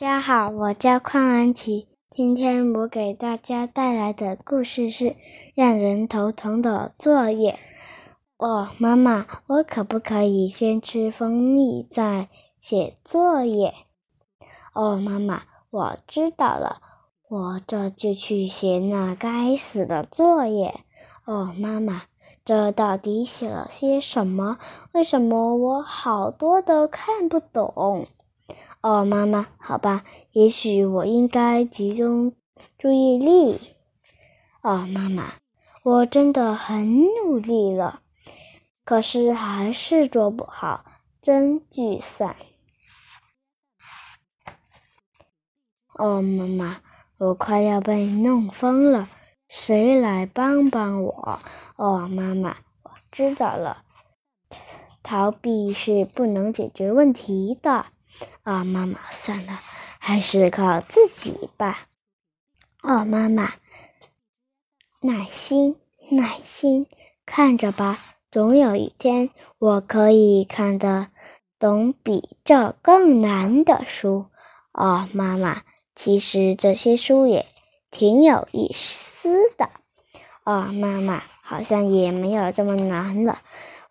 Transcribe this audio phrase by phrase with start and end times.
[0.00, 1.88] 大家好，我叫邝安琪。
[2.12, 5.16] 今天我给大家带来的故事是
[5.56, 7.58] 让人头疼的作业。
[8.36, 12.28] 哦，妈妈，我可不可以先吃蜂蜜再
[12.60, 13.74] 写作业？
[14.72, 16.80] 哦，妈妈，我知道了，
[17.28, 20.76] 我这就去写那该死的作业。
[21.24, 22.02] 哦，妈妈，
[22.44, 24.58] 这到底写了些什么？
[24.92, 28.06] 为什么我好多都看不懂？
[28.80, 32.32] 哦，妈妈，好吧，也许我应该集中
[32.78, 33.74] 注意力。
[34.62, 35.34] 哦，妈妈，
[35.82, 38.02] 我真的很努力了，
[38.84, 40.84] 可是还是做不好，
[41.20, 42.36] 真沮丧。
[45.94, 46.80] 哦，妈妈，
[47.18, 49.08] 我快要被弄疯了，
[49.48, 51.40] 谁来帮帮我？
[51.74, 53.82] 哦，妈妈，我知道了，
[55.02, 57.86] 逃避是不能解决问题的。
[58.44, 59.60] 哦，妈妈，算了，
[59.98, 61.86] 还是靠自己吧。
[62.82, 63.54] 哦，妈妈，
[65.00, 65.76] 耐心，
[66.10, 66.86] 耐心，
[67.26, 67.98] 看着吧，
[68.30, 71.08] 总有一天我可以看得
[71.58, 74.26] 懂比这更难的书。
[74.72, 75.62] 哦，妈妈，
[75.94, 77.46] 其实这些书也
[77.90, 79.68] 挺有意思的。
[80.44, 83.40] 哦，妈妈，好像也没有这么难了。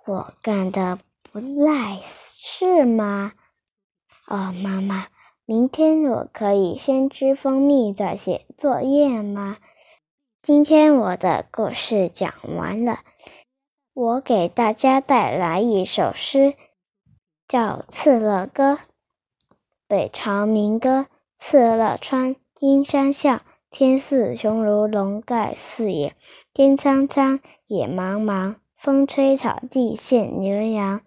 [0.05, 3.33] 我干的不赖，是吗？
[4.27, 5.07] 哦，妈妈，
[5.45, 9.55] 明天我可以先吃蜂蜜再写作业吗？
[10.41, 12.99] 今天我的故事讲完了，
[13.93, 16.55] 我给大家带来一首诗，
[17.47, 18.73] 叫《敕勒歌》。
[19.87, 21.07] 北朝民歌，
[21.39, 26.13] 敕勒川，阴山下，天似穹庐，笼盖四野。
[26.53, 30.99] 天苍苍，野茫茫，风吹草低见牛羊。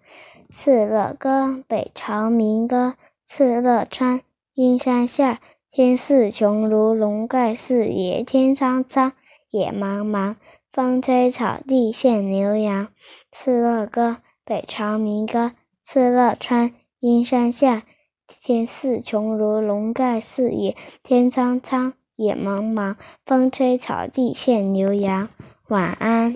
[0.49, 2.95] 敕勒歌，北朝民歌。
[3.33, 4.19] 敕勒川，
[4.55, 5.39] 阴山下，
[5.71, 8.23] 天似穹庐，笼盖四野。
[8.23, 9.13] 天苍苍，
[9.51, 10.35] 野茫茫，
[10.73, 12.89] 风吹草低见牛羊。
[13.33, 15.53] 敕勒歌，北朝民歌。
[15.87, 17.83] 敕勒川，阴山下，
[18.27, 20.75] 天似穹庐，笼盖四野。
[21.01, 25.29] 天苍苍，野茫茫，风吹草低见牛羊。
[25.69, 26.35] 晚安。